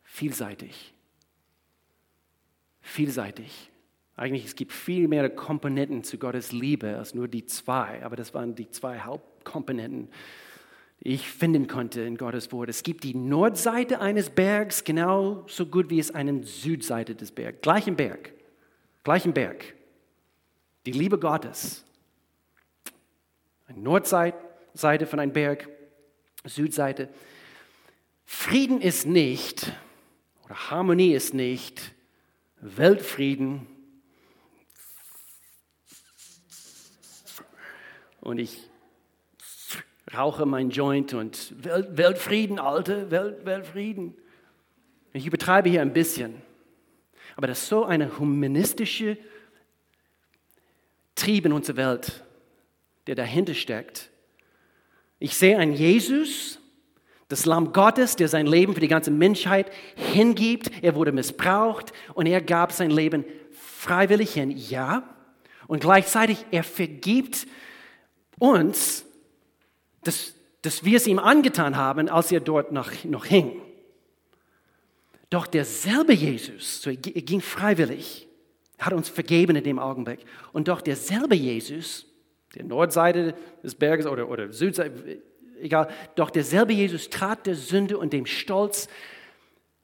[0.03, 0.93] vielseitig.
[2.81, 3.71] Vielseitig.
[4.17, 8.35] Eigentlich es gibt viel mehr Komponenten zu Gottes Liebe als nur die zwei, aber das
[8.35, 10.09] waren die zwei Hauptkomponenten,
[11.03, 12.69] die ich finden konnte in Gottes Wort.
[12.69, 17.61] Es gibt die Nordseite eines Bergs genauso gut wie es eine Südseite des Bergs.
[17.63, 18.33] Gleichen Berg,
[19.05, 19.75] gleichen Berg.
[20.85, 21.85] Die Liebe Gottes.
[23.69, 25.69] Eine Nordseite von einem Berg,
[26.45, 27.09] Südseite.
[28.33, 29.73] Frieden ist nicht,
[30.45, 31.93] oder Harmonie ist nicht
[32.61, 33.67] Weltfrieden.
[38.21, 38.71] Und ich
[40.15, 44.17] rauche mein Joint und Welt, Weltfrieden, alte Welt, Weltfrieden.
[45.13, 46.41] Ich übertreibe hier ein bisschen.
[47.35, 49.19] Aber das ist so eine humanistische
[51.17, 52.25] Trieb in unserer Welt,
[53.09, 54.09] der dahinter steckt.
[55.19, 56.60] Ich sehe einen Jesus,
[57.31, 60.71] das Lamm Gottes, der sein Leben für die ganze Menschheit hingibt.
[60.83, 64.51] Er wurde missbraucht und er gab sein Leben freiwillig hin.
[64.51, 65.09] Ja.
[65.69, 67.47] Und gleichzeitig, er vergibt
[68.41, 69.07] uns,
[70.03, 73.63] dass, dass wir es ihm angetan haben, als er dort noch, noch hing.
[75.31, 78.27] Doch derselbe Jesus, so er ging freiwillig,
[78.77, 80.19] hat uns vergeben in dem Augenblick.
[80.53, 82.07] Und doch derselbe Jesus,
[82.57, 85.23] der Nordseite des Berges oder, oder Südseite,
[85.61, 85.89] egal.
[86.15, 88.89] Doch derselbe Jesus trat der Sünde und dem Stolz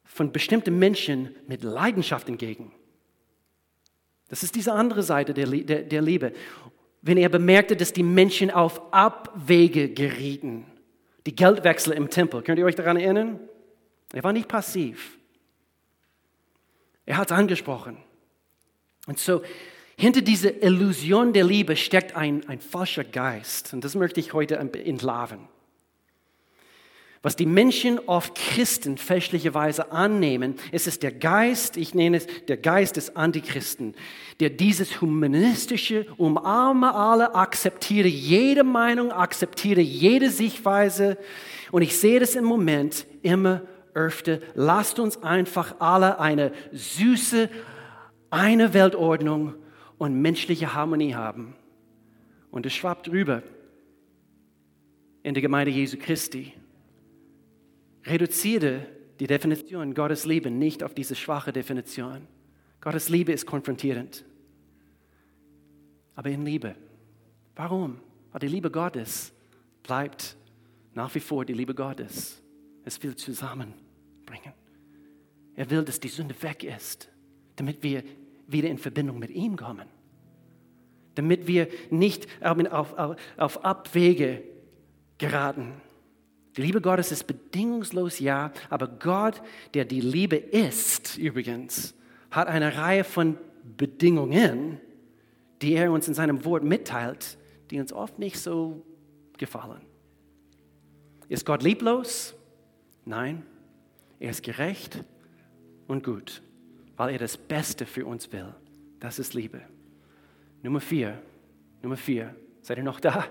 [0.05, 2.73] von bestimmten Menschen mit Leidenschaft entgegen.
[4.29, 6.33] Das ist diese andere Seite der, der, der Liebe.
[7.03, 10.67] Wenn er bemerkte, dass die Menschen auf Abwege gerieten,
[11.27, 13.41] die Geldwechsel im Tempel, könnt ihr euch daran erinnern?
[14.13, 15.19] Er war nicht passiv.
[17.05, 17.99] Er hat es angesprochen.
[19.07, 19.43] Und so,
[19.97, 23.73] hinter dieser Illusion der Liebe steckt ein, ein falscher Geist.
[23.73, 25.49] Und das möchte ich heute entlarven.
[27.27, 32.57] Was die Menschen oft Christen fälschlicherweise annehmen, ist es der Geist, ich nenne es der
[32.57, 33.97] Geist des Antichristen,
[34.39, 41.19] der dieses humanistische, umarme alle, akzeptiere jede Meinung, akzeptiere jede Sichtweise.
[41.73, 43.63] Und ich sehe das im Moment immer
[43.93, 44.39] öfter.
[44.55, 47.51] Lasst uns einfach alle eine süße,
[48.31, 49.55] eine Weltordnung
[49.99, 51.57] und menschliche Harmonie haben.
[52.53, 53.43] Und es schwappt rüber
[55.25, 56.53] in der Gemeinde Jesu Christi.
[58.07, 58.87] Reduziere
[59.19, 62.27] die Definition Gottes Liebe nicht auf diese schwache Definition.
[62.81, 64.25] Gottes Liebe ist konfrontierend,
[66.15, 66.77] aber in Liebe.
[67.57, 68.01] Warum?
[68.31, 69.33] Weil die Liebe Gottes
[69.83, 70.37] bleibt
[70.95, 72.43] nach wie vor die Liebe Gottes.
[72.85, 74.53] Es will zusammenbringen.
[75.57, 77.09] Er will, dass die Sünde weg ist,
[77.57, 78.05] damit wir
[78.47, 79.89] wieder in Verbindung mit ihm kommen.
[81.15, 84.43] Damit wir nicht auf, auf, auf Abwege
[85.19, 85.81] geraten.
[86.57, 89.43] Die Liebe Gottes ist bedingungslos, ja, aber Gott,
[89.75, 91.95] der die Liebe ist, übrigens,
[92.31, 93.37] hat eine Reihe von
[93.77, 94.81] Bedingungen,
[95.61, 97.37] die er uns in seinem Wort mitteilt,
[97.71, 98.85] die uns oft nicht so
[99.37, 99.83] gefallen.
[101.29, 102.35] Ist Gott lieblos?
[103.05, 103.45] Nein,
[104.19, 105.05] er ist gerecht
[105.89, 106.43] und gut,
[106.97, 108.55] weil er das Beste für uns will.
[109.01, 109.61] Das ist Liebe.
[110.63, 111.21] Nummer vier,
[111.83, 113.27] Nummer vier, seid ihr noch da?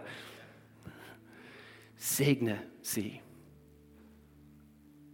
[2.06, 3.20] Segne sie.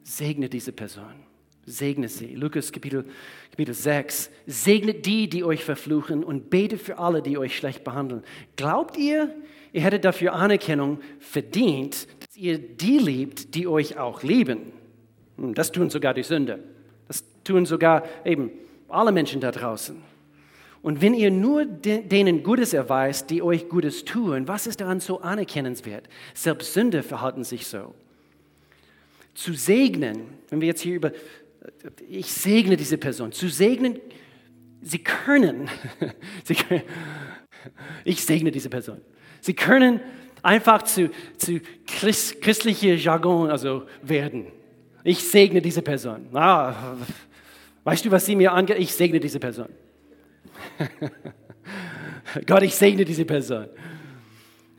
[0.03, 1.23] Segne diese Person.
[1.65, 2.35] Segne sie.
[2.35, 3.05] Lukas Kapitel,
[3.49, 4.29] Kapitel 6.
[4.45, 8.23] Segnet die, die euch verfluchen und bete für alle, die euch schlecht behandeln.
[8.57, 9.33] Glaubt ihr,
[9.71, 14.73] ihr hättet dafür Anerkennung verdient, dass ihr die liebt, die euch auch lieben?
[15.37, 16.59] Hm, das tun sogar die Sünder.
[17.07, 18.51] Das tun sogar eben
[18.89, 20.10] alle Menschen da draußen.
[20.81, 25.19] Und wenn ihr nur denen Gutes erweist, die euch Gutes tun, was ist daran so
[25.21, 26.09] anerkennenswert?
[26.33, 27.93] Selbst Sünder verhalten sich so.
[29.35, 31.11] Zu segnen, wenn wir jetzt hier über,
[32.09, 33.99] ich segne diese Person, zu segnen,
[34.81, 35.69] sie können,
[36.43, 36.81] sie können
[38.03, 39.01] ich segne diese Person.
[39.39, 39.99] Sie können
[40.41, 44.47] einfach zu, zu Christ, christliche Jargon also werden.
[45.03, 46.27] Ich segne diese Person.
[46.33, 46.95] Ah,
[47.83, 48.77] weißt du, was sie mir angeht?
[48.79, 49.69] Ich segne diese Person.
[52.45, 53.67] Gott, ich segne diese Person.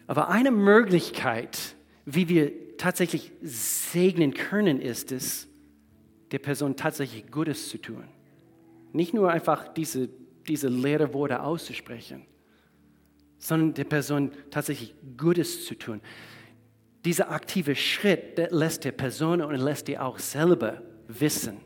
[0.06, 5.48] Aber eine Möglichkeit, wie wir tatsächlich segnen können, ist es,
[6.32, 8.04] der Person tatsächlich Gutes zu tun.
[8.92, 10.08] Nicht nur einfach diese,
[10.48, 12.26] diese leeren Worte auszusprechen,
[13.38, 16.00] sondern der Person tatsächlich Gutes zu tun.
[17.04, 21.58] Dieser aktive Schritt lässt der Person und lässt dir auch selber wissen,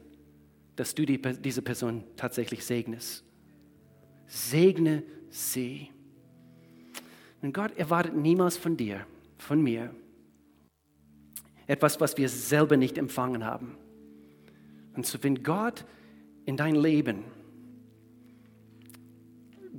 [0.77, 3.26] dass du die, diese Person tatsächlich segnest
[4.27, 5.91] segne sie.
[7.43, 9.07] Und Gott erwartet niemals von dir,
[9.39, 9.95] von mir,
[11.67, 13.77] etwas, was wir selber nicht empfangen haben.
[14.95, 15.85] Und so, wenn Gott
[16.45, 17.25] in dein Leben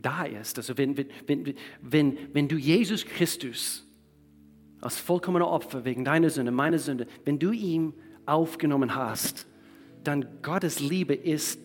[0.02, 3.86] da ist, also wenn, wenn, wenn, wenn du Jesus Christus
[4.80, 7.94] als vollkommener Opfer wegen deiner Sünde, meiner Sünde, wenn du ihn
[8.26, 9.48] aufgenommen hast,
[10.04, 11.60] dann Gottes Liebe ist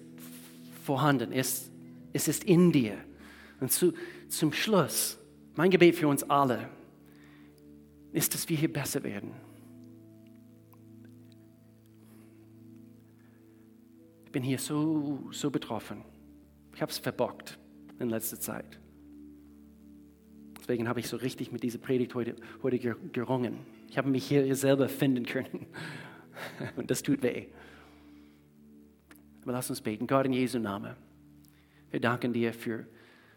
[0.84, 1.71] vorhanden, ist
[2.12, 2.96] es ist in dir.
[3.60, 3.92] Und zu,
[4.28, 5.18] zum Schluss,
[5.54, 6.68] mein Gebet für uns alle
[8.12, 9.32] ist, dass wir hier besser werden.
[14.26, 16.02] Ich bin hier so, so betroffen.
[16.74, 17.58] Ich habe es verbockt
[17.98, 18.78] in letzter Zeit.
[20.58, 23.58] Deswegen habe ich so richtig mit dieser Predigt heute, heute gerungen.
[23.90, 25.66] Ich habe mich hier selber finden können.
[26.76, 27.46] Und das tut weh.
[29.42, 30.06] Aber lass uns beten.
[30.06, 30.96] Gott in Jesu Namen.
[31.92, 32.86] Wir danken dir für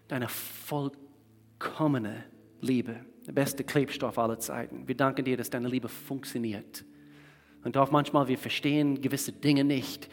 [0.07, 2.23] deine vollkommene
[2.61, 2.95] Liebe,
[3.27, 4.87] der beste Klebstoff aller Zeiten.
[4.87, 6.85] Wir danken dir, dass deine Liebe funktioniert.
[7.65, 10.07] Und auch manchmal, wir verstehen gewisse Dinge nicht.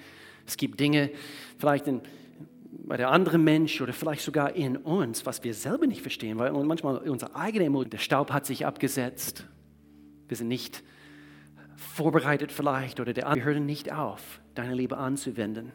[0.45, 1.11] Es gibt Dinge,
[1.57, 2.01] vielleicht in,
[2.85, 6.51] bei der anderen Mensch oder vielleicht sogar in uns, was wir selber nicht verstehen, weil
[6.65, 9.47] manchmal unser eigener Mut, der Staub hat sich abgesetzt.
[10.27, 10.83] Wir sind nicht
[11.77, 15.71] vorbereitet vielleicht oder der, wir hören nicht auf, deine Liebe anzuwenden.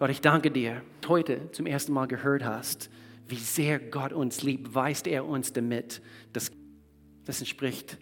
[0.00, 2.88] Gott, ich danke dir, heute zum ersten Mal gehört hast,
[3.28, 6.00] wie sehr Gott uns liebt, weist er uns damit.
[6.32, 6.50] Das,
[7.26, 7.98] das entspricht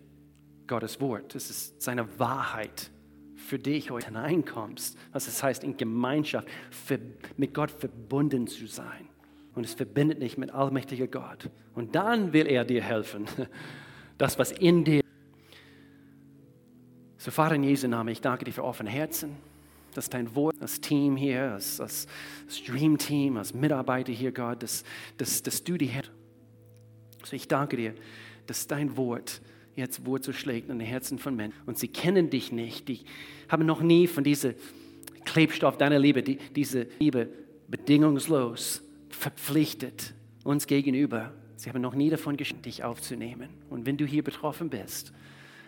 [0.69, 1.35] Gottes Wort.
[1.35, 2.93] Das ist seine Wahrheit
[3.35, 4.97] für dich heute hineinkommst.
[5.11, 7.01] Was es heißt, in Gemeinschaft für,
[7.37, 9.09] mit Gott verbunden zu sein.
[9.57, 11.51] Und es verbindet dich mit allmächtiger Gott.
[11.75, 13.27] Und dann will er dir helfen.
[14.19, 15.01] Das, was in dir.
[17.19, 19.37] So, Vater, in Jesu Namen, ich danke dir für offene Herzen
[19.95, 22.07] dass dein Wort, das Team hier, das, das
[22.49, 24.85] Stream-Team, als Mitarbeiter hier, Gott, dass,
[25.17, 26.05] dass, dass du die Herr.
[27.25, 27.95] So ich danke dir,
[28.47, 29.41] dass dein Wort
[29.77, 31.59] jetzt Wurzel schlägt in den Herzen von Menschen.
[31.67, 32.89] Und sie kennen dich nicht.
[32.89, 33.01] Die
[33.49, 34.55] haben noch nie von diesem
[35.25, 37.29] Klebstoff deiner Liebe, die, diese Liebe
[37.69, 40.15] bedingungslos verpflichtet
[40.45, 41.33] uns gegenüber.
[41.57, 43.51] Sie haben noch nie davon geschenkt, dich aufzunehmen.
[43.69, 45.13] Und wenn du hier betroffen bist,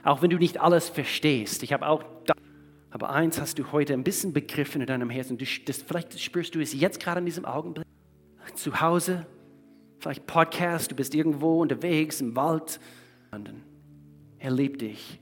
[0.02, 2.04] auch wenn du nicht alles verstehst, ich habe auch
[2.90, 5.38] aber eins hast du heute ein bisschen begriffen in deinem Herzen.
[5.38, 7.86] Du, das, vielleicht spürst du es jetzt gerade in diesem Augenblick.
[8.54, 9.26] Zu Hause,
[10.00, 12.80] vielleicht Podcast, du bist irgendwo unterwegs im Wald.
[14.38, 15.20] Er liebt dich,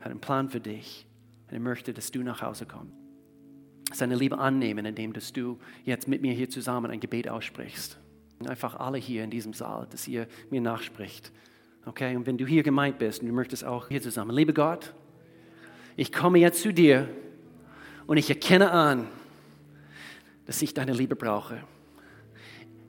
[0.00, 1.06] hat einen Plan für dich
[1.46, 2.92] und er möchte, dass du nach Hause kommst.
[3.92, 7.98] Seine Liebe annehmen, indem dass du jetzt mit mir hier zusammen ein Gebet aussprichst.
[8.46, 11.32] Einfach alle hier in diesem Saal, dass ihr mir nachspricht.
[11.86, 14.94] Okay, und wenn du hier gemeint bist und du möchtest auch hier zusammen, liebe Gott,
[15.98, 17.06] ich komme jetzt zu dir
[18.06, 19.06] und ich erkenne an,
[20.46, 21.62] dass ich deine Liebe brauche.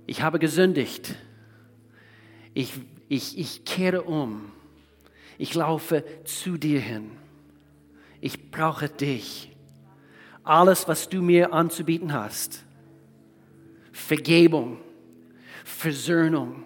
[0.07, 1.15] Ich habe gesündigt.
[2.53, 2.73] Ich,
[3.09, 4.51] ich, ich kehre um.
[5.37, 7.11] Ich laufe zu dir hin.
[8.21, 9.51] Ich brauche dich.
[10.43, 12.63] Alles, was du mir anzubieten hast.
[13.91, 14.77] Vergebung,
[15.65, 16.63] Versöhnung,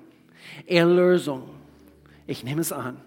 [0.68, 1.50] Erlösung
[2.26, 3.00] ich nehme es an.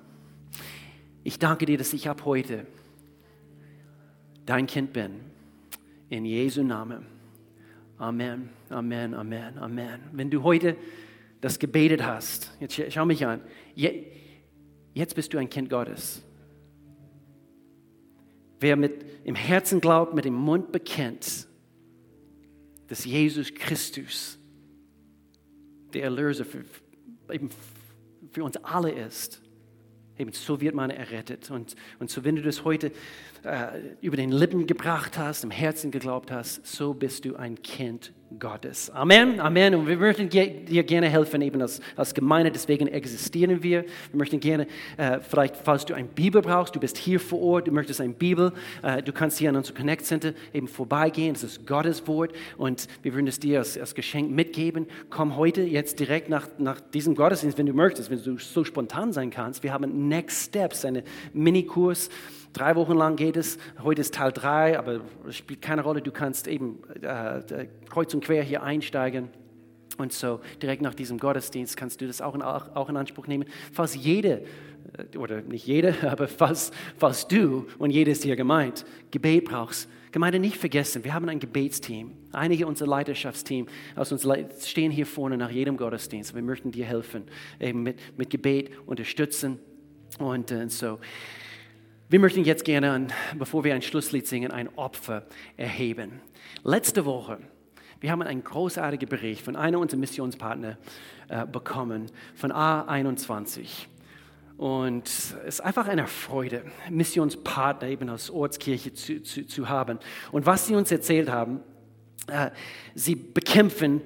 [1.24, 2.66] Ich danke dir, dass ich ab heute
[4.47, 5.20] dein Kind bin.
[6.09, 7.05] In Jesu Namen.
[7.99, 10.01] Amen, Amen, Amen, Amen.
[10.12, 10.76] Wenn du heute
[11.40, 13.40] das gebetet hast, jetzt schau mich an,
[13.74, 16.22] jetzt bist du ein Kind Gottes.
[18.61, 21.49] Wer mit im Herzen glaubt, mit dem Mund bekennt,
[22.86, 24.38] dass Jesus Christus
[25.92, 26.64] der Erlöser für,
[27.30, 27.51] eben
[28.30, 29.42] für uns alle ist.
[30.18, 31.51] Eben so wird man errettet.
[31.51, 32.90] Und, und so, wenn du das heute
[33.47, 38.12] äh, über den Lippen gebracht hast, im Herzen geglaubt hast, so bist du ein Kind
[38.40, 38.90] Gottes.
[38.90, 39.74] Amen, Amen.
[39.76, 43.84] Und wir möchten dir gerne helfen, eben als, als Gemeinde, deswegen existieren wir.
[43.84, 44.66] Wir möchten gerne,
[44.97, 48.12] äh, vielleicht, falls du eine Bibel brauchst, du bist hier vor Ort, du möchtest eine
[48.12, 52.32] Bibel, äh, du kannst hier an unser Connect Center eben vorbeigehen, das ist Gottes Wort
[52.59, 54.86] und wir würden es dir als, als Geschenk mitgeben.
[55.09, 59.12] Komm heute, jetzt direkt nach, nach diesem Gottesdienst, wenn du möchtest, wenn du so spontan
[59.12, 59.62] sein kannst.
[59.62, 62.11] Wir haben Next Steps, einen Minikurs,
[62.57, 63.59] Drei Wochen lang geht es.
[63.82, 66.00] Heute ist Teil 3, aber es spielt keine Rolle.
[66.00, 69.28] Du kannst eben äh, kreuz und quer hier einsteigen.
[69.98, 73.44] Und so direkt nach diesem Gottesdienst kannst du das auch in, auch in Anspruch nehmen.
[73.74, 74.44] Falls jede,
[74.96, 79.90] äh, oder nicht jede, aber falls, falls du, und jede ist hier gemeint, Gebet brauchst,
[80.11, 82.12] Gemeinde nicht vergessen, wir haben ein Gebetsteam.
[82.32, 84.26] Einige unserer Leiterschaftsteam aus uns
[84.66, 86.34] stehen hier vorne nach jedem Gottesdienst.
[86.34, 87.24] Wir möchten dir helfen,
[87.61, 89.59] eben mit, mit Gebet unterstützen.
[90.18, 90.98] Und uh, so,
[92.09, 95.24] wir möchten jetzt gerne, bevor wir ein Schlusslied singen, ein Opfer
[95.57, 96.20] erheben.
[96.62, 97.38] Letzte Woche,
[98.00, 100.78] wir haben einen großartigen Bericht von einem unserer Missionspartner
[101.28, 103.86] äh, bekommen, von A21.
[104.57, 109.98] Und es ist einfach eine Freude, Missionspartner eben aus Ortskirche zu, zu, zu haben.
[110.30, 111.61] Und was sie uns erzählt haben,
[112.28, 112.50] äh,
[112.94, 114.00] sie bekämpfen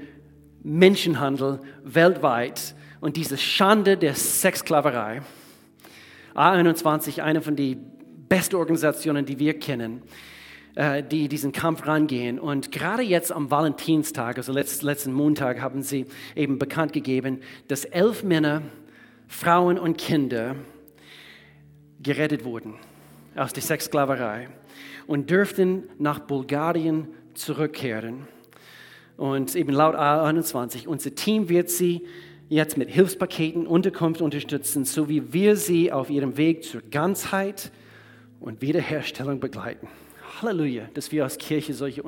[0.63, 5.21] Menschenhandel weltweit und diese Schande der Sexsklaverei.
[6.35, 7.90] A21, eine von den
[8.31, 10.03] besten Organisationen, die wir kennen,
[10.77, 12.39] äh, die diesen Kampf rangehen.
[12.39, 16.07] Und gerade jetzt am Valentinstag, also letzten Montag, haben sie
[16.37, 18.63] eben bekannt gegeben, dass elf Männer,
[19.27, 20.57] Frauen und Kinder
[22.03, 22.75] gerettet wurden
[23.37, 24.49] aus der Sexsklaverei
[25.07, 28.29] und dürften nach Bulgarien zurückkehren.
[29.17, 32.07] Und eben laut A21, unser Team wird sie
[32.49, 37.71] jetzt mit Hilfspaketen, Unterkunft unterstützen, so wie wir sie auf ihrem Weg zur Ganzheit
[38.41, 39.89] und Wiederherstellung begleiten.
[40.41, 42.03] Halleluja, dass wir als Kirche solche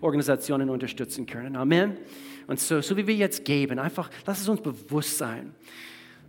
[0.00, 1.56] Organisationen unterstützen können.
[1.56, 1.96] Amen.
[2.46, 5.54] Und so, so wie wir jetzt geben, einfach, lass es uns bewusst sein.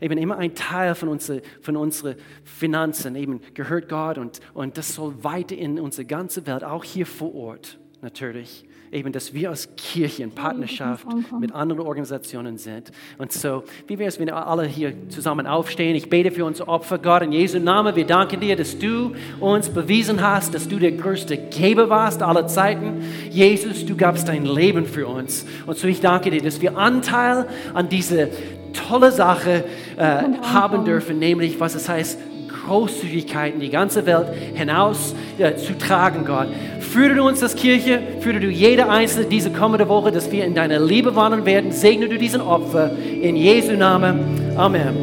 [0.02, 4.96] Eben immer ein Teil von, unsere, von unseren Finanzen eben gehört Gott und, und das
[4.96, 9.70] soll weiter in unsere ganze Welt, auch hier vor Ort natürlich, eben, dass wir als
[9.76, 11.06] Kirche in Partnerschaft
[11.40, 12.92] mit anderen Organisationen sind.
[13.18, 15.96] Und so, wie wäre es, wenn wir alle hier zusammen aufstehen?
[15.96, 17.96] Ich bete für unser Opfer, Gott, in Jesu Namen.
[17.96, 22.48] Wir danken dir, dass du uns bewiesen hast, dass du der größte Geber warst aller
[22.48, 23.04] Zeiten.
[23.30, 25.46] Jesus, du gabst dein Leben für uns.
[25.66, 28.30] Und so, ich danke dir, dass wir Anteil an diese
[28.74, 29.64] tolle Sache
[29.98, 32.20] äh, haben dürfen, nämlich was es heißt,
[32.66, 36.48] Großzügigkeit in die ganze Welt hinaus äh, zu tragen, Gott.
[36.80, 40.56] Führe du uns als Kirche, führe du jede einzelne diese kommende Woche, dass wir in
[40.56, 41.72] deiner Liebe wandeln werden.
[41.72, 42.92] Segne du diesen Opfer
[43.22, 44.20] in Jesu Namen.
[44.58, 45.00] Amen.